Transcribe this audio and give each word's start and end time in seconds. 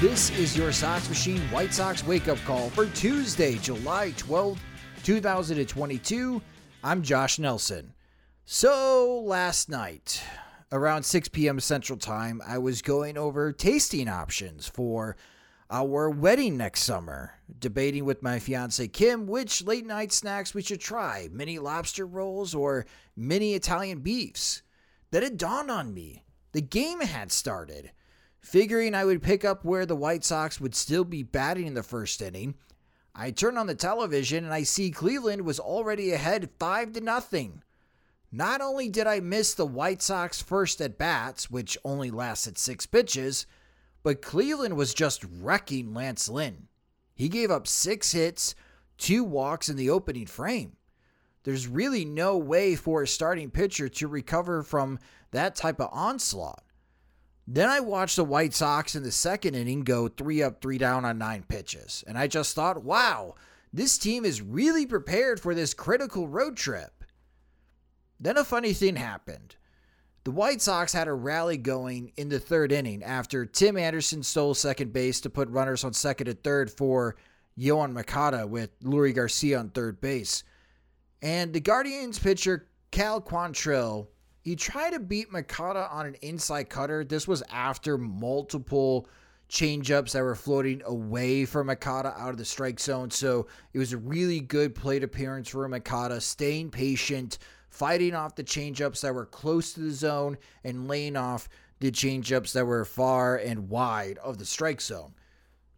This 0.00 0.30
is 0.36 0.56
your 0.56 0.72
Sox 0.72 1.08
Machine 1.08 1.40
White 1.50 1.72
Sox 1.72 2.04
wake 2.04 2.26
up 2.26 2.38
call 2.38 2.68
for 2.70 2.86
Tuesday, 2.86 3.56
July 3.58 4.10
12th, 4.16 4.58
2022. 5.04 6.42
I'm 6.82 7.00
Josh 7.00 7.38
Nelson. 7.38 7.94
So, 8.44 9.22
last 9.24 9.68
night, 9.68 10.20
around 10.72 11.04
6 11.04 11.28
p.m. 11.28 11.60
Central 11.60 11.96
Time, 11.96 12.42
I 12.44 12.58
was 12.58 12.82
going 12.82 13.16
over 13.16 13.52
tasting 13.52 14.08
options 14.08 14.66
for 14.66 15.16
our 15.70 16.10
wedding 16.10 16.56
next 16.56 16.82
summer, 16.82 17.34
debating 17.60 18.04
with 18.04 18.20
my 18.20 18.40
fiance 18.40 18.88
Kim 18.88 19.28
which 19.28 19.62
late 19.62 19.86
night 19.86 20.12
snacks 20.12 20.54
we 20.54 20.62
should 20.62 20.80
try 20.80 21.28
mini 21.30 21.60
lobster 21.60 22.04
rolls 22.04 22.52
or 22.52 22.84
mini 23.16 23.54
Italian 23.54 24.00
beefs. 24.00 24.62
Then 25.12 25.22
it 25.22 25.36
dawned 25.36 25.70
on 25.70 25.94
me 25.94 26.24
the 26.50 26.60
game 26.60 27.00
had 27.00 27.30
started. 27.30 27.92
Figuring 28.44 28.94
I 28.94 29.06
would 29.06 29.22
pick 29.22 29.42
up 29.42 29.64
where 29.64 29.86
the 29.86 29.96
White 29.96 30.22
Sox 30.22 30.60
would 30.60 30.74
still 30.74 31.02
be 31.02 31.22
batting 31.22 31.66
in 31.66 31.72
the 31.72 31.82
first 31.82 32.20
inning, 32.20 32.56
I 33.14 33.30
turn 33.30 33.56
on 33.56 33.66
the 33.66 33.74
television 33.74 34.44
and 34.44 34.52
I 34.52 34.64
see 34.64 34.90
Cleveland 34.90 35.46
was 35.46 35.58
already 35.58 36.12
ahead 36.12 36.50
5 36.58 36.92
to 36.92 37.00
nothing. 37.00 37.62
Not 38.30 38.60
only 38.60 38.90
did 38.90 39.06
I 39.06 39.20
miss 39.20 39.54
the 39.54 39.64
White 39.64 40.02
Sox 40.02 40.42
first 40.42 40.82
at 40.82 40.98
bats, 40.98 41.50
which 41.50 41.78
only 41.86 42.10
lasted 42.10 42.58
6 42.58 42.84
pitches, 42.84 43.46
but 44.02 44.20
Cleveland 44.20 44.76
was 44.76 44.92
just 44.92 45.24
wrecking 45.40 45.94
Lance 45.94 46.28
Lynn. 46.28 46.68
He 47.14 47.30
gave 47.30 47.50
up 47.50 47.66
6 47.66 48.12
hits, 48.12 48.54
2 48.98 49.24
walks 49.24 49.70
in 49.70 49.76
the 49.76 49.88
opening 49.88 50.26
frame. 50.26 50.76
There's 51.44 51.66
really 51.66 52.04
no 52.04 52.36
way 52.36 52.76
for 52.76 53.02
a 53.02 53.08
starting 53.08 53.50
pitcher 53.50 53.88
to 53.88 54.06
recover 54.06 54.62
from 54.62 54.98
that 55.30 55.56
type 55.56 55.80
of 55.80 55.88
onslaught. 55.92 56.63
Then 57.46 57.68
I 57.68 57.80
watched 57.80 58.16
the 58.16 58.24
White 58.24 58.54
Sox 58.54 58.94
in 58.94 59.02
the 59.02 59.12
second 59.12 59.54
inning 59.54 59.82
go 59.82 60.08
three 60.08 60.42
up, 60.42 60.60
three 60.62 60.78
down 60.78 61.04
on 61.04 61.18
nine 61.18 61.44
pitches. 61.46 62.02
And 62.06 62.16
I 62.16 62.26
just 62.26 62.54
thought, 62.54 62.82
wow, 62.82 63.34
this 63.72 63.98
team 63.98 64.24
is 64.24 64.40
really 64.40 64.86
prepared 64.86 65.40
for 65.40 65.54
this 65.54 65.74
critical 65.74 66.26
road 66.26 66.56
trip. 66.56 67.04
Then 68.18 68.38
a 68.38 68.44
funny 68.44 68.72
thing 68.72 68.96
happened. 68.96 69.56
The 70.24 70.30
White 70.30 70.62
Sox 70.62 70.94
had 70.94 71.06
a 71.06 71.12
rally 71.12 71.58
going 71.58 72.12
in 72.16 72.30
the 72.30 72.40
third 72.40 72.72
inning 72.72 73.02
after 73.02 73.44
Tim 73.44 73.76
Anderson 73.76 74.22
stole 74.22 74.54
second 74.54 74.94
base 74.94 75.20
to 75.20 75.30
put 75.30 75.50
runners 75.50 75.84
on 75.84 75.92
second 75.92 76.28
and 76.28 76.42
third 76.42 76.70
for 76.70 77.16
Yoan 77.58 77.92
Moncada 77.92 78.46
with 78.46 78.70
Leury 78.80 79.14
Garcia 79.14 79.58
on 79.58 79.68
third 79.68 80.00
base. 80.00 80.42
And 81.20 81.52
the 81.52 81.60
Guardians 81.60 82.18
pitcher 82.18 82.68
Cal 82.90 83.20
Quantrill 83.20 84.06
he 84.44 84.54
tried 84.54 84.90
to 84.90 85.00
beat 85.00 85.32
Moncada 85.32 85.88
on 85.90 86.04
an 86.04 86.16
inside 86.20 86.68
cutter. 86.68 87.02
This 87.02 87.26
was 87.26 87.42
after 87.50 87.96
multiple 87.96 89.08
changeups 89.48 90.12
that 90.12 90.22
were 90.22 90.34
floating 90.34 90.82
away 90.84 91.46
from 91.46 91.68
Moncada 91.68 92.14
out 92.18 92.28
of 92.28 92.36
the 92.36 92.44
strike 92.44 92.78
zone. 92.78 93.10
So 93.10 93.46
it 93.72 93.78
was 93.78 93.94
a 93.94 93.98
really 93.98 94.40
good 94.40 94.74
plate 94.74 95.02
appearance 95.02 95.48
for 95.48 95.66
Moncada, 95.66 96.20
staying 96.20 96.72
patient, 96.72 97.38
fighting 97.70 98.14
off 98.14 98.36
the 98.36 98.44
changeups 98.44 99.00
that 99.00 99.14
were 99.14 99.24
close 99.24 99.72
to 99.72 99.80
the 99.80 99.90
zone, 99.90 100.36
and 100.62 100.88
laying 100.88 101.16
off 101.16 101.48
the 101.80 101.90
changeups 101.90 102.52
that 102.52 102.66
were 102.66 102.84
far 102.84 103.36
and 103.36 103.70
wide 103.70 104.18
of 104.18 104.36
the 104.36 104.44
strike 104.44 104.82
zone. 104.82 105.14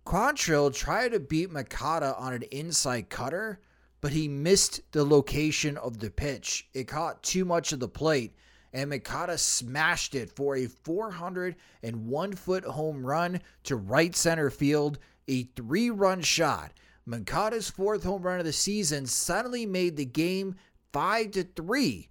Quantrill 0.05 0.75
tried 0.75 1.13
to 1.13 1.21
beat 1.21 1.53
Moncada 1.53 2.17
on 2.17 2.33
an 2.33 2.43
inside 2.51 3.11
cutter, 3.11 3.61
but 4.01 4.11
he 4.11 4.27
missed 4.27 4.81
the 4.91 5.05
location 5.05 5.77
of 5.77 6.01
the 6.01 6.11
pitch. 6.11 6.69
It 6.75 6.89
caught 6.89 7.23
too 7.23 7.45
much 7.45 7.73
of 7.73 7.79
the 7.79 7.89
plate 7.89 8.35
and 8.77 8.91
Moncada 8.91 9.39
smashed 9.39 10.15
it 10.15 10.31
for 10.37 10.55
a 10.55 10.67
401 10.67 12.33
foot 12.35 12.65
home 12.67 13.07
run 13.07 13.41
to 13.65 13.75
right 13.75 14.15
center 14.15 14.51
field, 14.51 14.99
a 15.27 15.45
three 15.57 15.89
run 15.89 16.21
shot. 16.21 16.73
Moncada's 17.07 17.71
fourth 17.71 18.05
home 18.05 18.21
run 18.21 18.39
of 18.39 18.45
the 18.45 18.53
season 18.53 19.07
suddenly 19.07 19.65
made 19.65 19.97
the 19.97 20.05
game 20.05 20.57
5 20.93 21.31
to 21.31 21.45
3. 21.45 22.11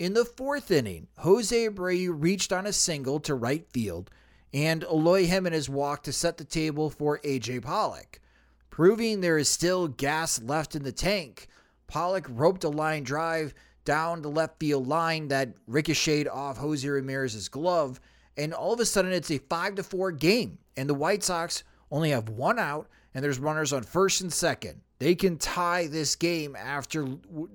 In 0.00 0.14
the 0.14 0.24
fourth 0.24 0.72
inning, 0.72 1.06
Jose 1.18 1.68
Abreu 1.68 2.12
reached 2.12 2.52
on 2.52 2.66
a 2.66 2.72
single 2.72 3.20
to 3.20 3.36
right 3.36 3.64
field, 3.72 4.10
and 4.52 4.82
Eloy 4.82 5.26
Jimenez 5.26 5.68
walked 5.68 6.06
to 6.06 6.12
set 6.12 6.38
the 6.38 6.44
table 6.44 6.90
for 6.90 7.20
AJ 7.20 7.62
Pollock. 7.62 8.20
Proving 8.68 9.20
there 9.20 9.38
is 9.38 9.48
still 9.48 9.86
gas 9.86 10.42
left 10.42 10.74
in 10.74 10.82
the 10.82 10.90
tank, 10.90 11.46
Pollock 11.86 12.26
roped 12.28 12.64
a 12.64 12.68
line 12.68 13.02
drive 13.02 13.52
down 13.84 14.22
the 14.22 14.30
left 14.30 14.58
field 14.58 14.86
line 14.86 15.28
that 15.28 15.54
ricocheted 15.66 16.28
off 16.28 16.58
Jose 16.58 16.86
Ramirez's 16.86 17.48
glove. 17.48 18.00
And 18.36 18.54
all 18.54 18.72
of 18.72 18.80
a 18.80 18.86
sudden, 18.86 19.12
it's 19.12 19.30
a 19.30 19.38
5 19.38 19.76
to 19.76 19.82
4 19.82 20.12
game. 20.12 20.58
And 20.76 20.88
the 20.88 20.94
White 20.94 21.22
Sox 21.22 21.64
only 21.90 22.10
have 22.10 22.28
one 22.28 22.58
out, 22.58 22.88
and 23.14 23.24
there's 23.24 23.38
runners 23.38 23.72
on 23.72 23.82
first 23.82 24.20
and 24.20 24.32
second. 24.32 24.80
They 24.98 25.14
can 25.14 25.38
tie 25.38 25.86
this 25.86 26.14
game 26.14 26.54
after, 26.54 27.06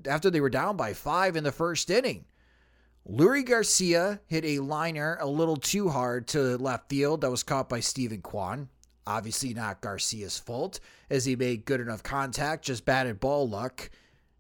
after 0.07 0.29
they 0.29 0.41
were 0.41 0.49
down 0.49 0.77
by 0.77 0.93
five 0.93 1.35
in 1.35 1.43
the 1.43 1.51
first 1.51 1.89
inning. 1.89 2.25
Leury 3.07 3.45
Garcia 3.45 4.19
hit 4.25 4.43
a 4.43 4.59
liner 4.59 5.17
a 5.21 5.27
little 5.27 5.57
too 5.57 5.89
hard 5.89 6.27
to 6.29 6.57
left 6.57 6.89
field 6.89 7.21
that 7.21 7.29
was 7.29 7.43
caught 7.43 7.69
by 7.69 7.79
Stephen 7.79 8.21
Kwan. 8.21 8.67
Obviously, 9.05 9.53
not 9.53 9.81
Garcia's 9.81 10.39
fault, 10.39 10.79
as 11.11 11.25
he 11.25 11.35
made 11.35 11.65
good 11.65 11.79
enough 11.79 12.01
contact, 12.01 12.65
just 12.65 12.83
batted 12.83 13.19
ball 13.19 13.47
luck. 13.47 13.91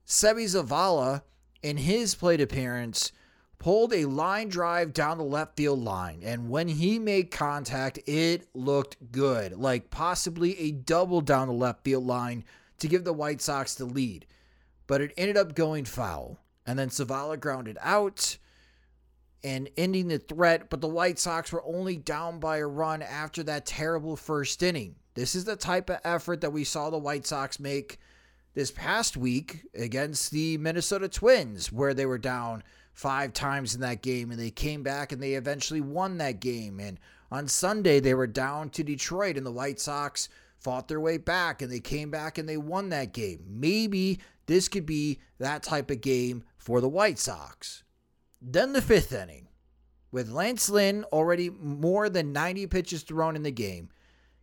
Seby 0.07 0.45
Zavala 0.45 1.21
in 1.65 1.77
his 1.77 2.13
plate 2.13 2.39
appearance, 2.39 3.11
pulled 3.57 3.91
a 3.91 4.05
line 4.05 4.47
drive 4.49 4.93
down 4.93 5.17
the 5.17 5.23
left 5.23 5.57
field 5.57 5.79
line. 5.79 6.21
And 6.23 6.47
when 6.47 6.67
he 6.67 6.99
made 6.99 7.31
contact, 7.31 7.97
it 8.05 8.47
looked 8.53 9.11
good, 9.11 9.53
like 9.53 9.89
possibly 9.89 10.59
a 10.59 10.71
double 10.71 11.21
down 11.21 11.47
the 11.47 11.55
left 11.55 11.83
field 11.83 12.05
line 12.05 12.45
to 12.77 12.87
give 12.87 13.03
the 13.03 13.13
White 13.13 13.41
Sox 13.41 13.73
the 13.73 13.85
lead. 13.85 14.27
But 14.85 15.01
it 15.01 15.13
ended 15.17 15.37
up 15.37 15.55
going 15.55 15.85
foul. 15.85 16.37
And 16.67 16.77
then 16.77 16.89
Zavala 16.89 17.39
grounded 17.39 17.79
out 17.81 18.37
and 19.43 19.67
ending 19.75 20.07
the 20.07 20.19
threat, 20.19 20.69
but 20.69 20.81
the 20.81 20.87
White 20.87 21.17
Sox 21.17 21.51
were 21.51 21.65
only 21.65 21.97
down 21.97 22.39
by 22.39 22.57
a 22.57 22.67
run 22.67 23.01
after 23.01 23.41
that 23.41 23.65
terrible 23.65 24.15
first 24.15 24.61
inning. 24.61 24.97
This 25.15 25.33
is 25.33 25.45
the 25.45 25.55
type 25.55 25.89
of 25.89 25.97
effort 26.03 26.41
that 26.41 26.53
we 26.53 26.63
saw 26.63 26.91
the 26.91 26.99
White 26.99 27.25
Sox 27.25 27.59
make 27.59 27.97
this 28.55 28.71
past 28.71 29.15
week 29.15 29.65
against 29.75 30.31
the 30.31 30.57
Minnesota 30.57 31.07
Twins, 31.07 31.71
where 31.71 31.93
they 31.93 32.05
were 32.05 32.17
down 32.17 32.63
five 32.93 33.33
times 33.33 33.75
in 33.75 33.81
that 33.81 34.01
game 34.01 34.31
and 34.31 34.39
they 34.39 34.49
came 34.49 34.81
back 34.81 35.11
and 35.11 35.21
they 35.21 35.33
eventually 35.33 35.81
won 35.81 36.17
that 36.17 36.39
game. 36.39 36.79
And 36.79 36.97
on 37.29 37.47
Sunday, 37.47 37.99
they 37.99 38.13
were 38.13 38.27
down 38.27 38.69
to 38.71 38.83
Detroit 38.83 39.37
and 39.37 39.45
the 39.45 39.51
White 39.51 39.79
Sox 39.79 40.29
fought 40.57 40.87
their 40.87 41.01
way 41.01 41.17
back 41.17 41.61
and 41.61 41.69
they 41.69 41.81
came 41.81 42.09
back 42.09 42.37
and 42.37 42.47
they 42.47 42.55
won 42.55 42.89
that 42.89 43.13
game. 43.13 43.43
Maybe 43.47 44.19
this 44.45 44.69
could 44.69 44.85
be 44.85 45.19
that 45.37 45.61
type 45.61 45.91
of 45.91 45.99
game 45.99 46.43
for 46.57 46.79
the 46.79 46.89
White 46.89 47.19
Sox. 47.19 47.83
Then 48.41 48.71
the 48.71 48.81
fifth 48.81 49.11
inning, 49.11 49.49
With 50.11 50.31
Lance 50.31 50.69
Lynn 50.69 51.03
already 51.11 51.49
more 51.49 52.09
than 52.09 52.31
90 52.31 52.67
pitches 52.67 53.03
thrown 53.03 53.35
in 53.35 53.43
the 53.43 53.51
game, 53.51 53.89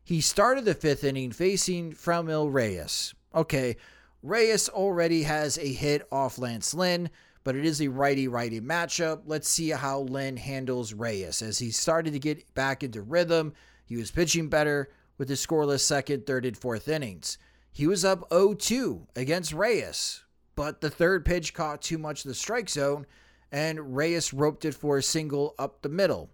he 0.05 0.21
started 0.21 0.67
the 0.67 0.75
fifth 0.75 1.05
inning 1.05 1.33
facing 1.33 1.93
Franmil 1.93 2.53
Reyes. 2.53 3.15
Okay, 3.35 3.77
Reyes 4.23 4.69
already 4.69 5.25
has 5.25 5.59
a 5.59 5.73
hit 5.73 6.07
off 6.13 6.39
Lance 6.39 6.75
Lynn, 6.75 7.11
but 7.45 7.57
it 7.57 7.65
is 7.65 7.83
a 7.83 7.89
righty 7.89 8.29
righty 8.29 8.61
matchup. 8.61 9.23
Let's 9.27 9.49
see 9.49 9.71
how 9.71 10.01
Lynn 10.01 10.37
handles 10.37 10.95
Reyes. 10.95 11.43
As 11.43 11.59
he 11.59 11.71
started 11.71 12.13
to 12.13 12.21
get 12.21 12.55
back 12.55 12.85
into 12.85 13.03
rhythm, 13.03 13.53
he 13.85 13.97
was 13.97 14.13
pitching 14.13 14.49
better 14.49 14.91
with 15.19 15.29
his 15.29 15.45
scoreless 15.45 15.81
second, 15.81 16.27
third, 16.27 16.47
and 16.47 16.57
fourth 16.57 16.89
innings. 16.89 17.37
He 17.73 17.87
was 17.87 18.05
up 18.05 18.25
0 18.33 18.55
2 18.55 19.09
against 19.17 19.53
Reyes, 19.53 20.23
but 20.55 20.81
the 20.81 20.91
third 20.91 21.25
pitch 21.25 21.55
caught 21.55 21.83
too 21.83 21.99
much 21.99 22.25
of 22.25 22.29
the 22.29 22.35
strike 22.35 22.69
zone, 22.69 23.07
and 23.51 23.97
Reyes 23.97 24.33
roped 24.33 24.65
it 24.65 24.75
for 24.75 24.99
a 24.99 25.03
single 25.03 25.55
up 25.59 25.83
the 25.83 25.89
middle. 25.89 26.31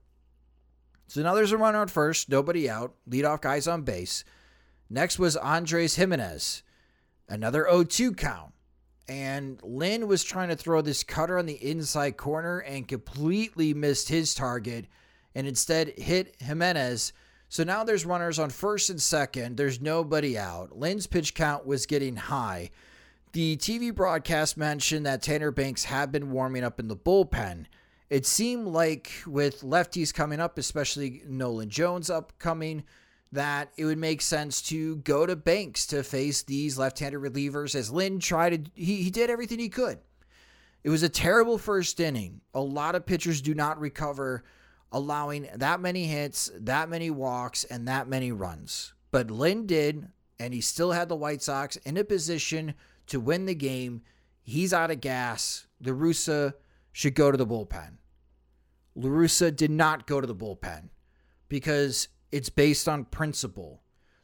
So 1.07 1.23
now 1.23 1.35
there's 1.35 1.53
a 1.53 1.57
runner 1.57 1.79
on 1.79 1.89
first, 1.89 2.29
nobody 2.29 2.69
out, 2.69 2.95
leadoff 3.09 3.41
guys 3.41 3.67
on 3.67 3.83
base. 3.83 4.25
Next 4.91 5.19
was 5.19 5.37
Andres 5.37 5.97
Gimenez, 5.97 6.63
another 7.29 7.67
0 7.69 7.85
2 7.85 8.15
count. 8.15 8.53
And 9.09 9.59
Lynn 9.63 10.07
was 10.07 10.23
trying 10.23 10.51
to 10.51 10.57
throw 10.57 10.83
this 10.83 11.03
cutter 11.03 11.39
on 11.39 11.47
the 11.47 11.55
inside 11.55 12.17
corner 12.17 12.59
and 12.59 12.87
completely 12.87 13.73
missed 13.73 14.09
his 14.11 14.35
target 14.35 14.87
and 15.35 15.47
instead 15.47 15.99
hit 15.99 16.37
Gimenez. 16.43 17.13
So 17.49 17.65
now 17.65 17.85
there's 17.85 18.05
runners 18.05 18.39
on 18.39 18.51
first 18.51 18.91
and 18.91 19.01
second. 19.01 19.57
There's 19.57 19.81
nobody 19.81 20.37
out. 20.37 20.77
Lynn's 20.77 21.07
pitch 21.07 21.35
count 21.35 21.67
was 21.67 21.87
getting 21.87 22.17
high. 22.17 22.71
The 23.33 23.57
TV 23.57 23.95
broadcast 23.95 24.59
mentioned 24.59 25.07
that 25.07 25.23
Tanner 25.23 25.51
Banks 25.51 25.85
had 25.85 26.13
been 26.13 26.31
warming 26.31 26.65
up 26.65 26.79
in 26.79 26.89
the 26.89 26.97
bullpen 26.97 27.67
it 28.11 28.25
seemed 28.25 28.69
like 28.69 29.13
with 29.27 29.63
lefties 29.63 30.15
coming 30.15 30.41
up, 30.41 30.59
especially 30.59 31.23
Nolan 31.27 31.69
Jones 31.69 32.09
upcoming, 32.09 32.85
that 33.33 33.71
it 33.77 33.85
would 33.85 33.99
make 33.99 34.23
sense 34.23 34.63
to 34.63 34.97
go 34.97 35.27
to 35.27 35.37
Banks 35.37 35.87
to 35.87 36.03
face 36.03 36.43
these 36.43 36.79
left-handed 36.79 37.21
relievers 37.21 37.75
as 37.75 37.91
Lynn 37.91 38.21
tried 38.21 38.65
to 38.65 38.71
he, 38.75 39.03
he 39.03 39.11
did 39.11 39.31
everything 39.31 39.59
he 39.59 39.69
could. 39.69 39.99
It 40.85 40.91
was 40.91 41.03
a 41.03 41.09
terrible 41.09 41.59
first 41.59 42.01
inning. 42.01 42.41
A 42.55 42.61
lot 42.61 42.95
of 42.95 43.05
pitchers 43.05 43.43
do 43.43 43.55
not 43.55 43.81
recover 43.81 44.45
allowing 44.91 45.49
that 45.55 45.81
many 45.81 46.07
hits, 46.07 46.51
that 46.55 46.89
many 46.89 47.11
walks, 47.11 47.65
and 47.65 47.87
that 47.89 48.09
many 48.09 48.33
runs. 48.33 48.95
But 49.11 49.31
Lynn 49.31 49.67
did, 49.67 50.09
and 50.39 50.55
he 50.55 50.61
still 50.61 50.93
had 50.93 51.09
the 51.09 51.17
White 51.17 51.43
Sox 51.43 51.77
in 51.77 51.97
a 51.97 52.05
position 52.05 52.75
to 53.09 53.21
win 53.21 53.47
the 53.47 53.55
game. 53.55 54.03
He's 54.43 54.73
out 54.73 54.91
of 54.91 55.01
gas. 55.01 55.67
La 55.85 55.93
Russa 55.93 56.55
should 56.93 57.15
go 57.15 57.31
to 57.31 57.37
the 57.37 57.47
bullpen. 57.47 57.99
La 58.95 59.11
Russa 59.11 59.55
did 59.55 59.71
not 59.71 60.07
go 60.07 60.21
to 60.21 60.27
the 60.27 60.35
bullpen 60.35 60.89
because 61.49 62.09
it's 62.33 62.51
based 62.51 62.89
on 62.89 63.05
principle 63.05 63.83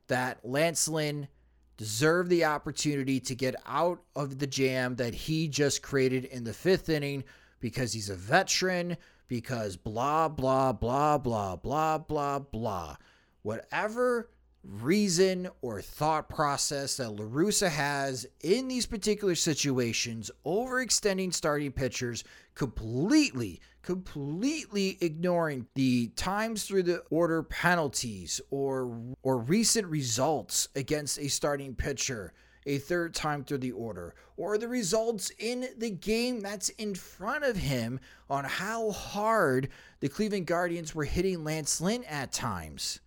that 0.09 0.39
Lance 0.45 0.89
Lynn 0.89 1.29
deserved 1.77 2.31
the 2.31 2.45
opportunity 2.45 3.19
to 3.21 3.35
get 3.35 3.57
out 3.67 4.01
of 4.15 4.39
the 4.39 4.47
jam 4.47 4.97
that 4.97 5.15
he 5.15 5.49
just 5.49 5.83
created 5.83 6.25
in 6.27 6.45
the 6.45 6.53
fifth 6.53 6.89
inning 6.89 7.25
because 7.61 7.93
he's 7.93 8.11
a 8.11 8.15
veteran, 8.15 8.97
because 9.27 9.77
blah, 9.77 10.29
blah, 10.29 10.73
blah, 10.73 11.19
blah, 11.19 11.57
blah, 11.57 11.99
blah, 11.99 12.39
blah. 12.39 12.97
Whatever 13.43 14.29
reason 14.63 15.49
or 15.63 15.81
thought 15.81 16.29
process 16.29 16.97
that 16.97 17.11
La 17.11 17.25
Russa 17.25 17.69
has 17.69 18.27
in 18.43 18.69
these 18.69 18.87
particular 18.87 19.35
situations, 19.35 20.31
overextending 20.47 21.35
starting 21.35 21.73
pitchers, 21.73 22.25
completely, 22.55 23.61
completely 23.85 24.99
ignoring 25.01 25.67
the 25.75 26.09
times 26.17 26.65
through 26.65 26.83
the 26.83 27.03
order 27.11 27.43
penalties 27.43 28.41
or 28.51 29.01
or 29.23 29.39
recent 29.39 29.87
results 29.87 30.69
against 30.75 31.19
a 31.19 31.29
starting 31.29 31.75
pitcher 31.75 32.33
a 32.67 32.79
third 32.79 33.15
time 33.15 33.45
through 33.45 33.59
the 33.59 33.73
order, 33.73 34.15
or 34.39 34.57
the 34.57 34.67
results 34.67 35.31
in 35.39 35.69
the 35.77 35.91
game 35.91 36.41
that's 36.41 36.71
in 36.71 36.95
front 36.95 37.45
of 37.45 37.57
him 37.57 38.01
on 38.31 38.43
how 38.43 38.91
hard 38.91 39.69
the 40.01 40.09
Cleveland 40.09 40.47
Guardians 40.47 40.95
were 40.95 41.05
hitting 41.05 41.45
Lance 41.45 41.79
Lynn 41.83 42.05
at 42.05 42.33
times 42.33 43.01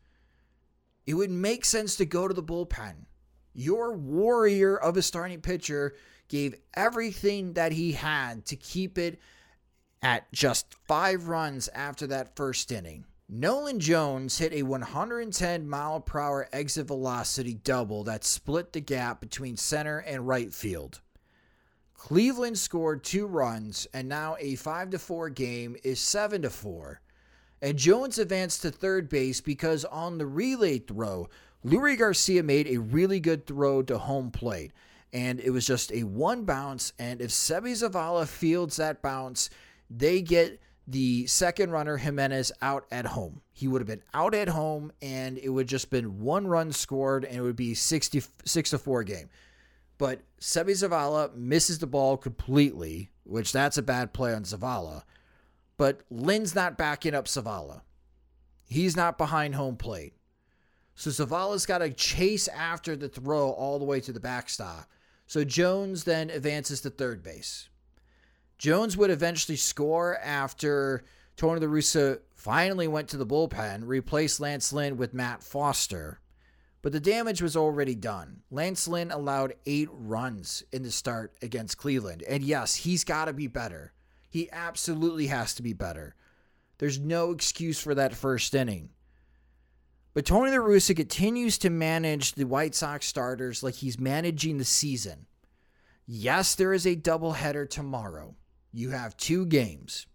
it 1.07 1.13
would 1.13 1.31
make 1.31 1.65
sense 1.65 1.95
to 1.95 2.05
go 2.05 2.27
to 2.27 2.33
the 2.33 2.43
bullpen. 2.43 3.05
Your 3.53 3.93
warrior 3.93 4.77
of 4.77 4.97
a 4.97 5.01
starting 5.01 5.41
pitcher 5.41 5.95
gave 6.27 6.53
everything 6.75 7.53
that 7.53 7.71
he 7.71 7.93
had 7.93 8.45
to 8.45 8.57
keep 8.57 8.97
it 8.97 9.19
at 10.01 10.31
just 10.31 10.75
five 10.87 11.27
runs 11.27 11.67
after 11.69 12.07
that 12.07 12.35
first 12.35 12.71
inning. 12.71 13.05
Nolan 13.29 13.79
Jones 13.79 14.37
hit 14.37 14.53
a 14.53 14.63
110 14.63 15.67
mile 15.67 15.99
per 15.99 16.19
hour 16.19 16.47
exit 16.53 16.87
velocity 16.87 17.55
double 17.55 18.05
that 18.05 18.23
split 18.23 18.71
the 18.71 18.79
gap 18.79 19.19
between 19.19 19.57
center 19.57 19.97
and 19.99 20.27
right 20.27 20.53
field. 20.53 21.01
Cleveland 21.93 22.57
scored 22.57 23.03
two 23.03 23.25
runs, 23.25 23.87
and 23.93 24.07
now 24.07 24.37
a 24.39 24.55
5 24.55 24.91
to 24.91 24.99
4 24.99 25.29
game 25.29 25.75
is 25.83 25.99
7 25.99 26.43
to 26.43 26.49
4. 26.49 27.01
And 27.61 27.77
Jones 27.77 28.19
advanced 28.19 28.61
to 28.61 28.71
third 28.71 29.09
base 29.09 29.41
because 29.41 29.83
on 29.83 30.17
the 30.19 30.27
relay 30.27 30.77
throw, 30.79 31.27
Leury 31.65 31.97
Garcia 31.97 32.43
made 32.43 32.67
a 32.67 32.77
really 32.77 33.19
good 33.19 33.45
throw 33.45 33.81
to 33.81 33.97
home 33.97 34.31
plate. 34.31 34.71
And 35.11 35.39
it 35.39 35.49
was 35.49 35.65
just 35.65 35.91
a 35.91 36.03
one 36.03 36.45
bounce. 36.45 36.93
And 36.99 37.19
if 37.19 37.31
Seby 37.31 37.71
Zavala 37.71 38.27
fields 38.27 38.77
that 38.77 39.01
bounce, 39.01 39.49
they 39.89 40.21
get 40.21 40.61
the 40.87 41.27
second 41.27 41.71
runner 41.71 41.97
Gimenez 41.97 42.51
out 42.61 42.85
at 42.91 43.05
home. 43.05 43.41
He 43.51 43.67
would 43.67 43.81
have 43.81 43.87
been 43.87 44.03
out 44.13 44.33
at 44.33 44.47
home 44.47 44.91
and 45.01 45.37
it 45.37 45.49
would 45.49 45.67
just 45.67 45.89
been 45.89 46.21
one 46.21 46.47
run 46.47 46.71
scored 46.71 47.25
and 47.25 47.35
it 47.35 47.41
would 47.41 47.55
be 47.55 47.73
66 47.73 48.69
to 48.69 48.77
4 48.77 49.03
game. 49.03 49.29
But 49.97 50.21
Seby 50.39 50.71
Zavala 50.71 51.35
misses 51.35 51.79
the 51.79 51.87
ball 51.87 52.17
completely, 52.17 53.09
which 53.23 53.51
that's 53.51 53.77
a 53.77 53.81
bad 53.81 54.13
play 54.13 54.33
on 54.33 54.43
Zavala. 54.43 55.03
But 55.75 56.01
Lynn's 56.09 56.55
not 56.55 56.77
backing 56.77 57.15
up 57.15 57.25
Zavala. 57.25 57.81
He's 58.65 58.95
not 58.95 59.17
behind 59.17 59.55
home 59.55 59.75
plate. 59.75 60.13
So 60.95 61.09
Zavala's 61.09 61.65
got 61.65 61.79
to 61.79 61.91
chase 61.91 62.47
after 62.47 62.95
the 62.95 63.09
throw 63.09 63.51
all 63.51 63.77
the 63.77 63.85
way 63.85 63.99
to 64.01 64.11
the 64.11 64.19
backstop. 64.19 64.89
So 65.25 65.43
Jones 65.43 66.05
then 66.05 66.29
advances 66.29 66.81
to 66.81 66.89
third 66.89 67.21
base. 67.21 67.69
Jones 68.57 68.97
would 68.97 69.11
eventually 69.11 69.55
score 69.55 70.17
after 70.17 71.03
Tony 71.35 71.59
La 71.59 71.67
Russa 71.67 72.19
finally 72.33 72.87
went 72.87 73.09
to 73.09 73.17
the 73.17 73.25
bullpen, 73.25 73.83
replaced 73.85 74.39
Lance 74.39 74.73
Lynn 74.73 74.97
with 74.97 75.13
Matt 75.13 75.43
Foster. 75.43 76.19
But 76.81 76.91
the 76.91 76.99
damage 76.99 77.41
was 77.41 77.57
already 77.57 77.95
done. 77.95 78.41
Lance 78.49 78.87
Lynn 78.87 79.11
allowed 79.11 79.53
eight 79.65 79.89
runs 79.91 80.63
in 80.71 80.83
the 80.83 80.91
start 80.91 81.35
against 81.41 81.77
Cleveland. 81.77 82.23
And 82.27 82.43
yes, 82.43 82.75
he's 82.75 83.03
got 83.03 83.25
to 83.25 83.33
be 83.33 83.47
better. 83.47 83.93
He 84.29 84.49
absolutely 84.51 85.27
has 85.27 85.53
to 85.55 85.63
be 85.63 85.73
better. 85.73 86.15
There's 86.77 86.99
no 86.99 87.31
excuse 87.31 87.79
for 87.79 87.93
that 87.95 88.15
first 88.15 88.53
inning. 88.55 88.89
But 90.13 90.25
Tony 90.25 90.51
La 90.51 90.57
Russa 90.57 90.95
continues 90.95 91.59
to 91.59 91.69
manage 91.69 92.33
the 92.33 92.45
White 92.45 92.73
Sox 92.73 93.05
starters 93.05 93.61
like 93.61 93.75
he's 93.75 93.99
managing 93.99 94.57
the 94.57 94.65
season. 94.65 95.27
Yes, 96.07 96.55
there 96.55 96.73
is 96.73 96.87
a 96.87 96.95
doubleheader 96.95 97.69
tomorrow. 97.69 98.35
You 98.71 98.89
have 98.91 99.17
two 99.17 99.45
games. 99.45 100.05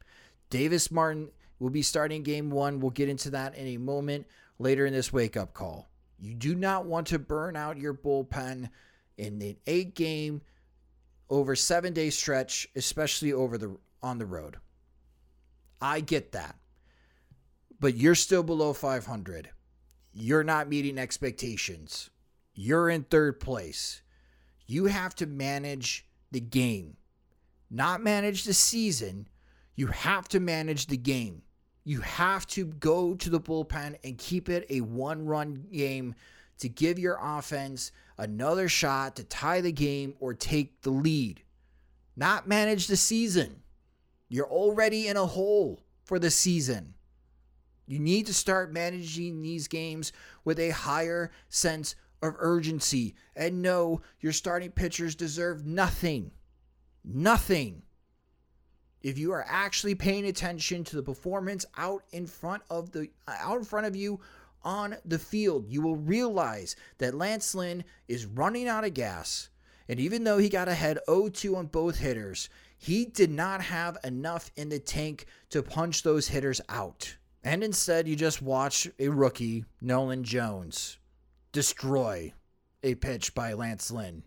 Davis 0.51 0.91
Martin 0.91 1.31
will 1.59 1.71
be 1.71 1.83
starting 1.83 2.23
game 2.23 2.51
one. 2.51 2.81
We'll 2.81 2.91
get 2.91 3.09
into 3.09 3.31
that 3.31 3.57
in 3.57 3.67
a 3.69 3.79
moment 3.79 4.27
later 4.59 4.87
in 4.87 4.93
this 4.93 5.13
wake 5.13 5.37
up 5.37 5.55
call. 5.55 5.89
You 6.19 6.35
do 6.35 6.55
not 6.55 6.87
want 6.87 7.09
to 7.09 7.19
burn 7.19 7.57
out 7.57 7.79
your 7.79 7.95
bullpen 7.95 8.69
in 9.17 9.43
an 9.43 9.57
eight 9.67 9.95
game 9.95 10.43
over 11.31 11.57
seven 11.57 11.93
day 11.93 12.11
stretch, 12.11 12.69
especially 12.77 13.33
over 13.33 13.59
the 13.59 13.77
on 14.03 14.19
the 14.19 14.27
road. 14.27 14.59
I 15.81 16.01
get 16.01 16.33
that. 16.33 16.57
But 17.81 17.97
you're 17.97 18.15
still 18.15 18.45
below 18.45 18.73
500. 18.73 19.51
You're 20.13 20.45
not 20.45 20.69
meeting 20.69 20.99
expectations. 20.99 22.11
You're 22.55 22.89
in 22.89 23.05
third 23.05 23.41
place. 23.41 24.03
You 24.67 24.87
have 24.87 25.15
to 25.17 25.27
manage 25.27 26.07
the 26.31 26.41
game, 26.41 26.97
not 27.73 28.03
manage 28.03 28.45
the 28.45 28.53
season. 28.53 29.27
You 29.75 29.87
have 29.89 30.29
to 30.29 30.41
manage 30.41 30.87
the 30.87 30.99
game. 30.99 31.43
You 31.85 32.01
have 32.03 32.47
to 32.49 32.67
go 32.67 33.15
to 33.15 33.31
the 33.31 33.41
bullpen 33.41 33.97
and 34.05 34.19
keep 34.19 34.51
it 34.51 34.67
a 34.69 34.83
one 34.83 35.25
run 35.25 35.65
game 35.73 36.15
to 36.59 36.69
give 36.69 36.99
your 36.99 37.19
offense 37.21 37.91
another 38.19 38.69
shot 38.69 39.17
to 39.17 39.25
tie 39.25 39.63
the 39.63 39.73
game 39.73 40.15
or 40.21 40.35
take 40.35 40.83
the 40.83 40.91
lead, 40.91 41.43
not 42.15 42.47
manage 42.47 42.87
the 42.87 42.97
season. 42.97 43.63
You're 44.29 44.51
already 44.51 45.09
in 45.09 45.17
a 45.17 45.27
hole 45.27 45.81
for 46.05 46.19
the 46.19 46.31
season. 46.31 46.95
You 47.87 47.99
need 47.99 48.27
to 48.27 48.35
start 48.35 48.73
managing 48.73 49.43
these 49.43 49.67
games 49.67 50.13
with 50.45 50.61
a 50.61 50.71
higher 50.71 51.33
sense 51.49 51.97
of 52.23 52.37
urgency 52.39 53.17
and 53.35 53.63
know 53.63 54.03
your 54.21 54.33
starting 54.33 54.71
pitchers 54.71 55.17
deserve 55.17 55.67
nothing. 55.67 56.31
Nothing. 57.05 57.83
if 59.03 59.19
you 59.19 59.33
are 59.33 59.45
actually 59.49 59.95
paying 59.95 60.27
attention 60.27 60.85
to 60.85 60.97
the 60.97 61.03
performance 61.03 61.67
out 61.77 62.05
in 62.13 62.27
front 62.27 62.63
of 62.71 62.93
the 62.93 63.09
out 63.27 63.59
in 63.59 63.65
front 63.65 63.87
of 63.87 63.97
you 63.97 64.21
on 64.65 64.97
the 65.05 65.19
field, 65.19 65.67
you 65.69 65.83
will 65.83 65.97
realize 65.97 66.77
that 66.99 67.15
Lance 67.15 67.55
Lynn 67.55 67.85
is 68.07 68.27
running 68.27 68.69
out 68.69 68.85
of 68.85 68.95
gas. 68.95 69.49
And 69.89 69.99
even 69.99 70.23
though 70.23 70.39
he 70.39 70.49
got 70.49 70.69
ahead 70.69 71.01
0-2 71.09 71.57
on 71.57 71.67
both 71.67 71.99
hitters, 71.99 72.49
he 72.79 73.05
did 73.05 73.31
not 73.31 73.61
have 73.61 73.99
enough 74.05 74.53
in 74.55 74.69
the 74.69 74.79
tank 74.79 75.27
to 75.51 75.63
punch 75.65 76.05
those 76.05 76.29
hitters 76.29 76.61
out. 76.69 77.17
And 77.43 77.65
instead, 77.65 78.07
you 78.07 78.15
just 78.15 78.41
watch 78.41 78.89
a 79.01 79.09
rookie, 79.09 79.65
Nolan 79.81 80.23
Jones, 80.23 80.99
destroy 81.51 82.33
a 82.85 82.95
pitch 82.95 83.35
by 83.35 83.53
Lance 83.55 83.91
Lynn. 83.91 84.23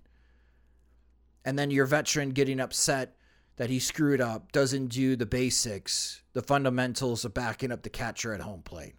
And 1.46 1.58
then 1.58 1.72
your 1.72 1.86
veteran 1.86 2.32
getting 2.32 2.60
upset 2.60 3.16
that 3.58 3.70
he 3.70 3.80
screwed 3.80 4.20
up, 4.20 4.52
doesn't 4.52 4.88
do 4.88 5.16
the 5.16 5.25
basics, 5.25 6.22
the 6.34 6.42
fundamentals 6.42 7.24
of 7.24 7.34
backing 7.34 7.72
up 7.72 7.84
the 7.84 7.90
catcher 7.90 8.34
at 8.34 8.42
home 8.42 8.62
plate. 8.62 8.96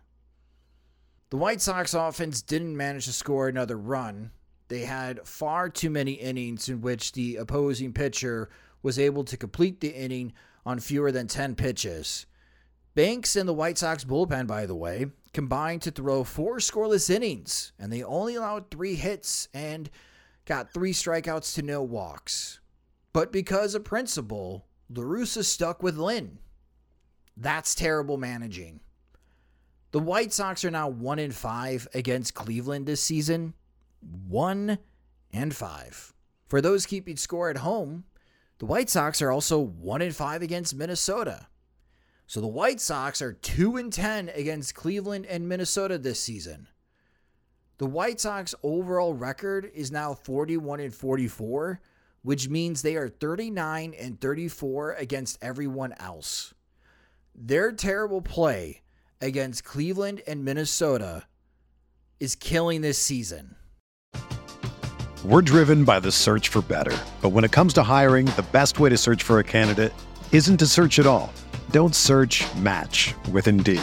The 1.31 1.37
White 1.37 1.61
Sox 1.61 1.93
offense 1.93 2.41
didn't 2.41 2.77
manage 2.77 3.07
to 3.07 3.13
score 3.13 3.49
another 3.49 3.77
run. 3.77 4.31
They 4.69 4.81
had 4.81 5.27
far 5.27 5.69
too 5.69 5.91
many 5.91 6.13
innings 6.13 6.69
in 6.69 6.81
which 6.81 7.13
the 7.13 7.37
opposing 7.37 7.93
pitcher 7.93 8.49
was 8.83 8.99
able 8.99 9.25
to 9.25 9.37
complete 9.37 9.81
the 9.81 9.91
inning 9.91 10.33
on 10.65 10.79
fewer 10.81 11.13
than 11.13 11.27
10 11.27 11.55
pitches. 11.57 12.27
Banks 12.95 13.37
and 13.37 13.49
the 13.49 13.53
White 13.53 13.77
Sox 13.77 14.05
bullpen, 14.05 14.47
by 14.47 14.65
the 14.65 14.75
way, 14.75 15.07
combined 15.35 15.83
to 15.83 15.91
throw 15.91 16.25
four 16.25 16.59
scoreless 16.59 17.11
innings, 17.11 17.73
and 17.79 17.93
they 17.93 18.03
only 18.03 18.37
allowed 18.37 18.71
three 18.71 18.95
hits 18.95 19.49
and 19.53 19.91
got 20.47 20.73
three 20.73 20.93
strikeouts 20.93 21.55
to 21.55 21.63
no 21.63 21.83
walks. 21.83 22.61
But 23.13 23.33
because 23.33 23.75
of 23.75 23.85
principle, 23.85 24.67
La 24.89 25.03
Russa 25.03 25.45
stuck 25.45 25.83
with 25.83 25.99
Lynn. 25.99 26.39
That's 27.37 27.75
terrible 27.75 28.17
managing. 28.17 28.81
The 29.91 30.01
White 30.01 30.33
Sox 30.33 30.65
are 30.65 30.71
now 30.71 30.89
1 30.89 31.19
in 31.19 31.33
5 31.33 31.89
against 31.95 32.35
Cleveland 32.35 32.87
this 32.87 33.01
season. 33.01 33.55
1 34.01 34.79
and 35.33 35.55
5. 35.55 36.15
For 36.49 36.61
those 36.61 36.87
keeping 36.87 37.17
score 37.17 37.51
at 37.51 37.59
home, 37.59 38.05
the 38.59 38.67
White 38.67 38.89
Sox 38.89 39.21
are 39.21 39.31
also 39.31 39.59
1 39.59 40.03
in 40.03 40.13
5 40.13 40.43
against 40.43 40.75
Minnesota. 40.75 41.49
So 42.27 42.41
the 42.41 42.47
White 42.47 42.81
Sox 42.81 43.21
are 43.23 43.33
2 43.33 43.77
and 43.77 43.93
10 43.93 44.31
against 44.31 44.75
Cleveland 44.75 45.27
and 45.27 45.49
Minnesota 45.49 45.99
this 45.99 46.21
season. 46.21 46.69
The 47.79 47.87
White 47.87 48.21
Sox 48.21 48.55
overall 48.63 49.13
record 49.13 49.71
is 49.75 49.93
now 49.93 50.15
41 50.15 50.81
and 50.81 50.95
44, 50.95 51.79
which 52.23 52.49
means 52.49 52.81
they 52.81 52.97
are 52.97 53.11
39 53.11 53.95
and 54.01 54.19
34 54.19 54.93
against 54.93 55.37
everyone 55.43 55.93
else. 55.99 56.55
Their 57.35 57.73
terrible 57.73 58.23
play 58.23 58.81
against 59.21 59.65
Cleveland 59.65 60.23
and 60.27 60.43
Minnesota 60.43 61.25
is 62.19 62.35
killing 62.35 62.81
this 62.81 62.97
season. 62.97 63.57
We're 65.23 65.43
driven 65.43 65.85
by 65.85 66.01
the 66.01 66.13
search 66.13 66.49
for 66.49 66.63
better. 66.63 66.97
But 67.21 67.31
when 67.31 67.45
it 67.45 67.53
comes 67.53 67.75
to 67.75 67.83
hiring, 67.83 68.25
the 68.27 68.47
best 68.53 68.81
way 68.81 68.89
to 68.89 68.97
search 68.97 69.23
for 69.23 69.39
a 69.39 69.45
candidate 69.45 69.93
isn't 70.33 70.57
to 70.59 70.67
search 70.67 70.99
at 70.99 71.07
all. 71.07 71.31
Don't 71.73 71.95
search 71.95 72.43
match 72.57 73.13
with 73.33 73.49
Indeed. 73.49 73.83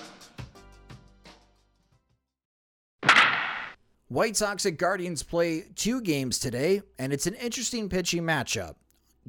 White 4.11 4.35
Sox 4.35 4.65
and 4.65 4.77
Guardians 4.77 5.23
play 5.23 5.67
two 5.73 6.01
games 6.01 6.37
today, 6.37 6.81
and 6.99 7.13
it's 7.13 7.27
an 7.27 7.33
interesting 7.35 7.87
pitching 7.87 8.23
matchup. 8.23 8.75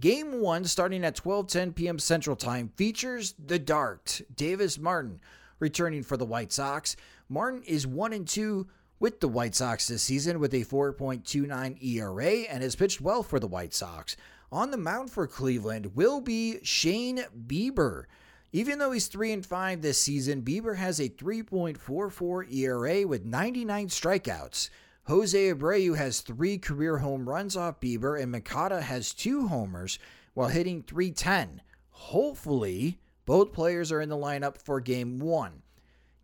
Game 0.00 0.40
one, 0.40 0.64
starting 0.64 1.04
at 1.04 1.14
12:10 1.14 1.72
p.m. 1.76 2.00
Central 2.00 2.34
Time, 2.34 2.72
features 2.74 3.36
the 3.38 3.60
Dart, 3.60 4.20
Davis 4.34 4.80
Martin, 4.80 5.20
returning 5.60 6.02
for 6.02 6.16
the 6.16 6.26
White 6.26 6.50
Sox. 6.50 6.96
Martin 7.28 7.62
is 7.62 7.86
one 7.86 8.12
and 8.12 8.26
two 8.26 8.66
with 8.98 9.20
the 9.20 9.28
White 9.28 9.54
Sox 9.54 9.86
this 9.86 10.02
season 10.02 10.40
with 10.40 10.52
a 10.52 10.64
4.29 10.64 11.80
ERA 11.80 12.32
and 12.50 12.64
has 12.64 12.74
pitched 12.74 13.00
well 13.00 13.22
for 13.22 13.38
the 13.38 13.46
White 13.46 13.74
Sox. 13.74 14.16
On 14.50 14.72
the 14.72 14.76
mound 14.76 15.12
for 15.12 15.28
Cleveland 15.28 15.94
will 15.94 16.20
be 16.20 16.58
Shane 16.64 17.24
Bieber. 17.46 18.06
Even 18.54 18.78
though 18.78 18.92
he's 18.92 19.06
3 19.06 19.32
and 19.32 19.47
5 19.47 19.80
this 19.80 19.99
season, 19.99 20.42
Bieber 20.42 20.76
has 20.76 21.00
a 21.00 21.09
3.44 21.09 22.52
ERA 22.52 23.06
with 23.06 23.25
99 23.25 23.88
strikeouts. 23.88 24.68
Jose 25.04 25.52
Abreu 25.52 25.97
has 25.97 26.21
3 26.21 26.59
career 26.59 26.99
home 26.99 27.26
runs 27.26 27.56
off 27.56 27.80
Bieber 27.80 28.21
and 28.21 28.30
Moncada 28.30 28.82
has 28.82 29.14
2 29.14 29.49
homers 29.49 29.99
while 30.35 30.49
hitting 30.49 30.82
310. 30.82 31.62
Hopefully, 31.90 32.99
both 33.25 33.54
players 33.54 33.90
are 33.90 34.02
in 34.02 34.11
the 34.11 34.16
lineup 34.16 34.59
for 34.59 34.80
game 34.80 35.18
1. 35.18 35.62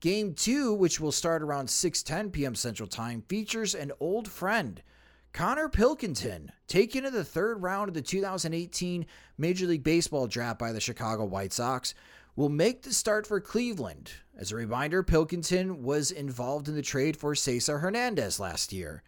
Game 0.00 0.34
2, 0.34 0.74
which 0.74 1.00
will 1.00 1.10
start 1.10 1.42
around 1.42 1.66
6:10 1.66 2.30
p.m. 2.30 2.54
Central 2.54 2.88
Time, 2.88 3.22
features 3.28 3.74
an 3.74 3.90
old 4.00 4.28
friend, 4.28 4.82
Connor 5.32 5.68
Pilkington, 5.68 6.52
taken 6.66 7.04
in 7.04 7.12
the 7.12 7.24
third 7.24 7.62
round 7.62 7.88
of 7.88 7.94
the 7.94 8.02
2018 8.02 9.06
Major 9.36 9.66
League 9.66 9.82
Baseball 9.82 10.26
draft 10.26 10.58
by 10.58 10.72
the 10.72 10.80
Chicago 10.80 11.24
White 11.24 11.52
Sox 11.52 11.94
will 12.38 12.48
make 12.48 12.82
the 12.82 12.92
start 12.92 13.26
for 13.26 13.40
Cleveland. 13.40 14.12
As 14.38 14.52
a 14.52 14.54
reminder, 14.54 15.02
Pilkington 15.02 15.82
was 15.82 16.12
involved 16.12 16.68
in 16.68 16.76
the 16.76 16.82
trade 16.82 17.16
for 17.16 17.34
Cesar 17.34 17.80
Hernandez 17.80 18.38
last 18.38 18.72
year. 18.72 19.02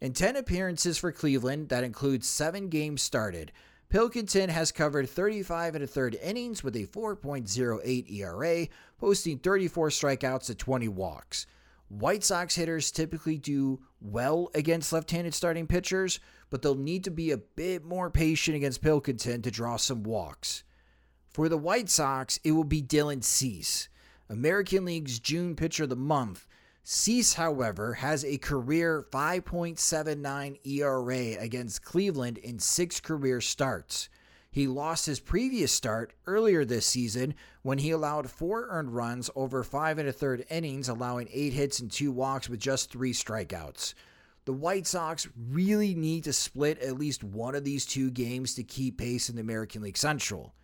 In 0.00 0.12
10 0.12 0.36
appearances 0.36 0.96
for 0.96 1.10
Cleveland, 1.10 1.68
that 1.70 1.82
includes 1.82 2.28
7 2.28 2.68
games 2.68 3.02
started, 3.02 3.50
Pilkington 3.88 4.50
has 4.50 4.70
covered 4.70 5.08
35 5.08 5.74
and 5.74 5.82
a 5.82 5.86
third 5.88 6.16
innings 6.22 6.62
with 6.62 6.76
a 6.76 6.86
4.08 6.86 8.08
ERA, 8.08 8.68
posting 9.00 9.38
34 9.38 9.88
strikeouts 9.88 10.46
to 10.46 10.54
20 10.54 10.86
walks. 10.86 11.48
White 11.88 12.22
Sox 12.22 12.54
hitters 12.54 12.92
typically 12.92 13.36
do 13.36 13.80
well 14.00 14.48
against 14.54 14.92
left 14.92 15.10
handed 15.10 15.34
starting 15.34 15.66
pitchers, 15.66 16.20
but 16.50 16.62
they'll 16.62 16.76
need 16.76 17.02
to 17.02 17.10
be 17.10 17.32
a 17.32 17.36
bit 17.36 17.84
more 17.84 18.10
patient 18.10 18.56
against 18.56 18.80
Pilkington 18.80 19.42
to 19.42 19.50
draw 19.50 19.76
some 19.76 20.04
walks. 20.04 20.62
For 21.36 21.50
the 21.50 21.58
White 21.58 21.90
Sox, 21.90 22.40
it 22.44 22.52
will 22.52 22.64
be 22.64 22.80
Dylan 22.80 23.22
Cease, 23.22 23.90
American 24.30 24.86
League's 24.86 25.18
June 25.18 25.54
Pitcher 25.54 25.82
of 25.82 25.90
the 25.90 25.94
Month. 25.94 26.46
Cease, 26.82 27.34
however, 27.34 27.92
has 27.92 28.24
a 28.24 28.38
career 28.38 29.04
5.79 29.12 30.66
ERA 30.66 31.38
against 31.38 31.84
Cleveland 31.84 32.38
in 32.38 32.58
six 32.58 33.00
career 33.00 33.42
starts. 33.42 34.08
He 34.50 34.66
lost 34.66 35.04
his 35.04 35.20
previous 35.20 35.72
start 35.72 36.14
earlier 36.26 36.64
this 36.64 36.86
season 36.86 37.34
when 37.60 37.76
he 37.76 37.90
allowed 37.90 38.30
four 38.30 38.68
earned 38.70 38.94
runs 38.94 39.28
over 39.36 39.62
five 39.62 39.98
and 39.98 40.08
a 40.08 40.12
third 40.14 40.46
innings, 40.48 40.88
allowing 40.88 41.28
eight 41.30 41.52
hits 41.52 41.80
and 41.80 41.90
two 41.90 42.12
walks 42.12 42.48
with 42.48 42.60
just 42.60 42.90
three 42.90 43.12
strikeouts. 43.12 43.92
The 44.46 44.54
White 44.54 44.86
Sox 44.86 45.28
really 45.50 45.94
need 45.94 46.24
to 46.24 46.32
split 46.32 46.78
at 46.78 46.96
least 46.96 47.22
one 47.22 47.54
of 47.54 47.64
these 47.64 47.84
two 47.84 48.10
games 48.10 48.54
to 48.54 48.62
keep 48.62 48.96
pace 48.96 49.28
in 49.28 49.36
the 49.36 49.42
American 49.42 49.82
League 49.82 49.98
Central. 49.98 50.54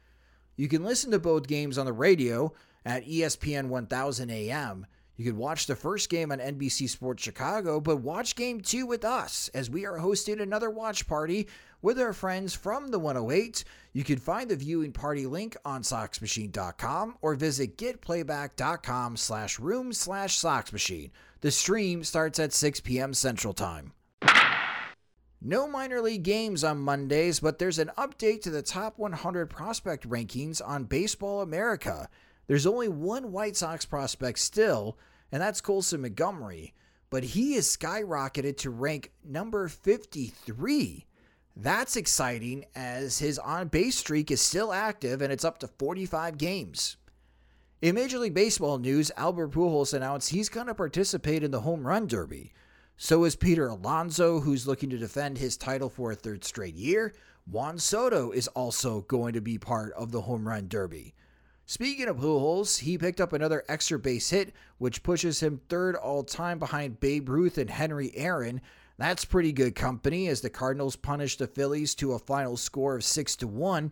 You 0.56 0.68
can 0.68 0.84
listen 0.84 1.10
to 1.12 1.18
both 1.18 1.46
games 1.46 1.78
on 1.78 1.86
the 1.86 1.92
radio 1.92 2.52
at 2.84 3.06
ESPN 3.06 3.68
1000 3.68 4.30
AM. 4.30 4.86
You 5.16 5.24
can 5.30 5.36
watch 5.38 5.66
the 5.66 5.76
first 5.76 6.08
game 6.08 6.32
on 6.32 6.38
NBC 6.38 6.88
Sports 6.88 7.22
Chicago, 7.22 7.80
but 7.80 7.98
watch 7.98 8.34
game 8.34 8.60
two 8.60 8.86
with 8.86 9.04
us 9.04 9.50
as 9.54 9.70
we 9.70 9.84
are 9.86 9.98
hosting 9.98 10.40
another 10.40 10.70
watch 10.70 11.06
party 11.06 11.48
with 11.82 12.00
our 12.00 12.12
friends 12.12 12.54
from 12.54 12.88
the 12.88 12.98
108. 12.98 13.64
You 13.92 14.04
can 14.04 14.18
find 14.18 14.50
the 14.50 14.56
viewing 14.56 14.92
party 14.92 15.26
link 15.26 15.56
on 15.64 15.82
soxmachine.com 15.82 17.18
or 17.20 17.34
visit 17.34 17.76
getplayback.com 17.76 19.16
slash 19.16 19.58
room 19.58 19.92
slash 19.92 20.38
soxmachine. 20.38 21.10
The 21.40 21.50
stream 21.50 22.04
starts 22.04 22.38
at 22.38 22.52
6 22.52 22.80
p.m. 22.80 23.14
Central 23.14 23.52
Time. 23.52 23.92
No 25.44 25.66
minor 25.66 26.00
league 26.00 26.22
games 26.22 26.62
on 26.62 26.78
Mondays, 26.78 27.40
but 27.40 27.58
there's 27.58 27.80
an 27.80 27.90
update 27.98 28.42
to 28.42 28.50
the 28.50 28.62
top 28.62 28.96
100 28.96 29.50
prospect 29.50 30.08
rankings 30.08 30.62
on 30.64 30.84
Baseball 30.84 31.40
America. 31.40 32.08
There's 32.46 32.66
only 32.66 32.88
one 32.88 33.32
White 33.32 33.56
Sox 33.56 33.84
prospect 33.84 34.38
still, 34.38 34.96
and 35.32 35.42
that's 35.42 35.60
Colson 35.60 36.02
Montgomery, 36.02 36.74
but 37.10 37.24
he 37.24 37.54
is 37.54 37.76
skyrocketed 37.76 38.56
to 38.58 38.70
rank 38.70 39.10
number 39.24 39.66
53. 39.66 41.06
That's 41.56 41.96
exciting 41.96 42.64
as 42.76 43.18
his 43.18 43.40
on 43.40 43.66
base 43.66 43.98
streak 43.98 44.30
is 44.30 44.40
still 44.40 44.72
active 44.72 45.20
and 45.20 45.32
it's 45.32 45.44
up 45.44 45.58
to 45.58 45.66
45 45.66 46.38
games. 46.38 46.98
In 47.80 47.96
Major 47.96 48.20
League 48.20 48.32
Baseball 48.32 48.78
news, 48.78 49.10
Albert 49.16 49.50
Pujols 49.50 49.92
announced 49.92 50.30
he's 50.30 50.48
going 50.48 50.68
to 50.68 50.74
participate 50.74 51.42
in 51.42 51.50
the 51.50 51.62
Home 51.62 51.84
Run 51.84 52.06
Derby. 52.06 52.52
So 53.04 53.24
is 53.24 53.34
Peter 53.34 53.66
Alonso, 53.66 54.38
who's 54.38 54.68
looking 54.68 54.88
to 54.90 54.96
defend 54.96 55.36
his 55.36 55.56
title 55.56 55.88
for 55.88 56.12
a 56.12 56.14
third 56.14 56.44
straight 56.44 56.76
year. 56.76 57.12
Juan 57.50 57.76
Soto 57.76 58.30
is 58.30 58.46
also 58.46 59.00
going 59.00 59.32
to 59.32 59.40
be 59.40 59.58
part 59.58 59.92
of 59.94 60.12
the 60.12 60.20
Home 60.20 60.46
Run 60.46 60.68
Derby. 60.68 61.12
Speaking 61.66 62.06
of 62.06 62.18
Pujols, 62.18 62.78
he 62.78 62.96
picked 62.96 63.20
up 63.20 63.32
another 63.32 63.64
extra 63.68 63.98
base 63.98 64.30
hit, 64.30 64.54
which 64.78 65.02
pushes 65.02 65.40
him 65.40 65.60
third 65.68 65.96
all 65.96 66.22
time 66.22 66.60
behind 66.60 67.00
Babe 67.00 67.28
Ruth 67.28 67.58
and 67.58 67.70
Henry 67.70 68.12
Aaron. 68.14 68.60
That's 68.98 69.24
pretty 69.24 69.50
good 69.50 69.74
company 69.74 70.28
as 70.28 70.40
the 70.40 70.48
Cardinals 70.48 70.94
punished 70.94 71.40
the 71.40 71.48
Phillies 71.48 71.96
to 71.96 72.12
a 72.12 72.20
final 72.20 72.56
score 72.56 72.94
of 72.94 73.02
6 73.02 73.34
to 73.34 73.48
1 73.48 73.90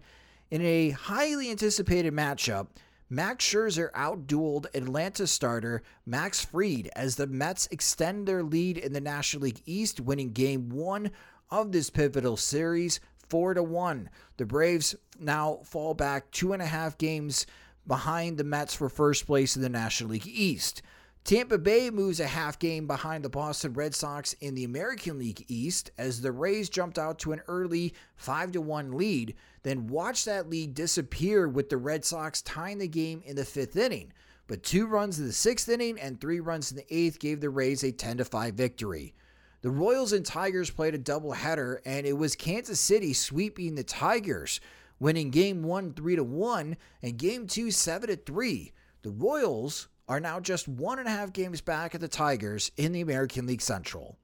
in 0.53 0.63
a 0.63 0.91
highly 0.91 1.51
anticipated 1.51 2.15
matchup. 2.15 2.69
Max 3.13 3.45
Scherzer 3.45 3.91
outdueled 3.91 4.67
Atlanta 4.73 5.27
starter 5.27 5.83
Max 6.07 6.45
Fried 6.45 6.89
as 6.95 7.17
the 7.17 7.27
Mets 7.27 7.67
extend 7.73 8.29
their 8.29 8.45
lead 8.45 8.79
in 8.79 8.93
the 8.93 9.01
National 9.01 9.43
League 9.43 9.63
East, 9.67 9.99
winning 9.99 10.31
game 10.31 10.69
one 10.69 11.11
of 11.51 11.73
this 11.73 11.91
pivotal 11.91 12.37
series, 12.37 13.01
four 13.29 13.53
to 13.55 13.65
one. 13.65 14.11
The 14.37 14.47
Braves 14.47 14.95
now 15.19 15.59
fall 15.65 15.93
back 15.93 16.31
two 16.31 16.53
and 16.53 16.63
a 16.63 16.67
half 16.67 16.99
games 16.99 17.47
behind 17.85 18.39
the 18.39 18.45
Mets 18.45 18.77
for 18.77 18.89
first 18.89 19.27
place 19.27 19.57
in 19.57 19.63
the 19.63 19.69
National 19.69 20.11
League 20.11 20.29
East. 20.29 20.81
Tampa 21.25 21.59
Bay 21.59 21.91
moves 21.91 22.19
a 22.19 22.27
half 22.27 22.59
game 22.59 22.87
behind 22.87 23.25
the 23.25 23.29
Boston 23.29 23.75
Red 23.75 23.95
Sox 23.95 24.33
in 24.41 24.55
the 24.55 24.65
American 24.65 25.19
League 25.19 25.45
East 25.49 25.91
as 25.99 26.21
the 26.21 26.33
Rays 26.33 26.69
jumped 26.69 26.99
out 26.99 27.19
to 27.21 27.33
an 27.33 27.43
early 27.47 27.95
5 28.17 28.53
to 28.53 28.61
1 28.61 28.93
lead, 28.93 29.35
then 29.63 29.87
watched 29.87 30.25
that 30.25 30.49
lead 30.49 30.75
disappear 30.75 31.47
with 31.47 31.69
the 31.69 31.77
Red 31.77 32.05
Sox 32.05 32.43
tying 32.43 32.79
the 32.79 32.89
game 32.89 33.23
in 33.25 33.37
the 33.37 33.43
5th 33.43 33.77
inning. 33.77 34.13
But 34.49 34.63
two 34.65 34.87
runs 34.87 35.21
in 35.21 35.27
the 35.27 35.33
6th 35.33 35.69
inning 35.69 36.01
and 36.01 36.21
3 36.21 36.41
runs 36.41 36.73
in 36.73 36.79
the 36.79 36.83
8th 36.85 37.21
gave 37.21 37.41
the 37.41 37.51
Rays 37.51 37.85
a 37.85 37.93
10 37.93 38.17
to 38.17 38.25
5 38.25 38.55
victory. 38.55 39.15
The 39.63 39.71
Royals 39.71 40.13
and 40.13 40.25
Tigers 40.25 40.71
played 40.71 40.95
a 40.95 40.99
doubleheader 40.99 41.81
and 41.85 42.07
it 42.07 42.17
was 42.17 42.35
Kansas 42.35 42.81
City 42.81 43.13
sweeping 43.13 43.75
the 43.75 43.85
Tigers, 43.85 44.59
winning 44.99 45.31
game 45.31 45.63
1 45.63 45.93
3 45.93 46.17
to 46.17 46.25
1 46.25 46.77
and 47.03 47.19
game 47.19 47.47
2 47.47 47.71
7 47.71 48.09
to 48.09 48.17
3. 48.17 48.73
The 49.03 49.11
Royals 49.11 49.89
are 50.11 50.19
now 50.19 50.41
just 50.41 50.67
one 50.67 50.99
and 50.99 51.07
a 51.07 51.11
half 51.11 51.33
games 51.33 51.61
back 51.61 51.95
at 51.95 52.01
the 52.01 52.09
Tigers 52.09 52.73
in 52.77 52.91
the 52.91 53.01
American 53.01 53.47
League 53.47 53.63
Central. 53.63 54.19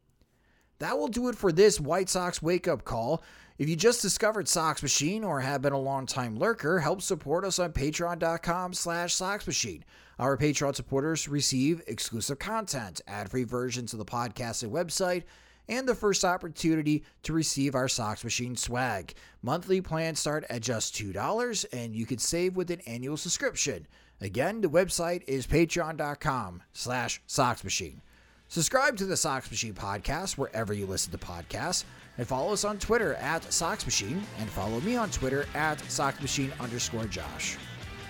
That 0.80 0.98
will 0.98 1.06
do 1.06 1.28
it 1.28 1.36
for 1.36 1.52
this 1.52 1.80
White 1.80 2.08
Sox 2.08 2.42
wake 2.42 2.66
up 2.66 2.84
call. 2.84 3.22
If 3.56 3.68
you 3.68 3.76
just 3.76 4.02
discovered 4.02 4.48
Sox 4.48 4.82
Machine 4.82 5.22
or 5.22 5.40
have 5.40 5.62
been 5.62 5.72
a 5.72 5.78
long-time 5.78 6.36
lurker, 6.36 6.80
help 6.80 7.02
support 7.02 7.44
us 7.44 7.60
on 7.60 7.72
patreon.com 7.72 8.74
slash 8.74 9.14
soxmachine. 9.14 9.82
Our 10.18 10.36
Patreon 10.36 10.74
supporters 10.74 11.28
receive 11.28 11.80
exclusive 11.86 12.40
content, 12.40 13.00
ad-free 13.06 13.44
versions 13.44 13.92
of 13.92 14.00
the 14.00 14.04
podcast 14.04 14.64
and 14.64 14.72
website, 14.72 15.22
and 15.68 15.88
the 15.88 15.94
first 15.94 16.24
opportunity 16.24 17.04
to 17.22 17.32
receive 17.32 17.76
our 17.76 17.88
Sox 17.88 18.24
Machine 18.24 18.56
swag. 18.56 19.14
Monthly 19.40 19.80
plans 19.80 20.18
start 20.18 20.44
at 20.50 20.62
just 20.62 20.96
$2, 20.96 21.64
and 21.72 21.94
you 21.94 22.06
can 22.06 22.18
save 22.18 22.56
with 22.56 22.72
an 22.72 22.80
annual 22.86 23.16
subscription. 23.16 23.86
Again, 24.20 24.60
the 24.60 24.68
website 24.68 25.22
is 25.26 25.46
patreon.com 25.46 26.62
slash 26.72 27.20
soxmachine. 27.28 28.00
Subscribe 28.48 28.96
to 28.96 29.06
the 29.06 29.16
Sox 29.16 29.50
Machine 29.50 29.74
podcast 29.74 30.38
wherever 30.38 30.72
you 30.72 30.86
listen 30.86 31.12
to 31.12 31.18
podcasts, 31.18 31.84
and 32.16 32.26
follow 32.26 32.52
us 32.52 32.64
on 32.64 32.78
Twitter 32.78 33.14
at 33.14 33.52
Sox 33.52 33.84
Machine, 33.84 34.22
and 34.38 34.48
follow 34.48 34.80
me 34.80 34.96
on 34.96 35.10
Twitter 35.10 35.46
at 35.54 35.80
Sox 35.90 36.20
Machine 36.20 36.52
underscore 36.60 37.04
Josh. 37.06 37.56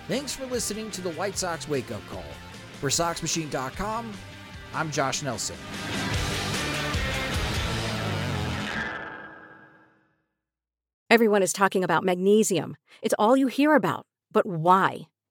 Thanks 0.07 0.33
for 0.35 0.45
listening 0.45 0.91
to 0.91 1.01
the 1.01 1.11
White 1.11 1.37
Sox 1.37 1.67
Wake 1.67 1.91
Up 1.91 2.07
Call. 2.07 2.23
For 2.79 2.89
SoxMachine.com, 2.89 4.13
I'm 4.73 4.91
Josh 4.91 5.23
Nelson. 5.23 5.57
Everyone 11.09 11.41
is 11.41 11.51
talking 11.51 11.83
about 11.83 12.03
magnesium. 12.03 12.77
It's 13.01 13.15
all 13.17 13.35
you 13.35 13.47
hear 13.47 13.75
about. 13.75 14.05
But 14.31 14.45
why? 14.45 15.07